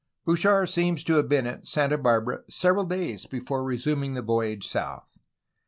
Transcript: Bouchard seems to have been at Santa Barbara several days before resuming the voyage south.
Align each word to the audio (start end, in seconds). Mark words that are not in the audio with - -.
Bouchard 0.25 0.67
seems 0.67 1.03
to 1.03 1.13
have 1.17 1.29
been 1.29 1.45
at 1.45 1.67
Santa 1.67 1.95
Barbara 1.95 2.41
several 2.49 2.85
days 2.85 3.27
before 3.27 3.63
resuming 3.63 4.15
the 4.15 4.23
voyage 4.23 4.67
south. 4.67 5.19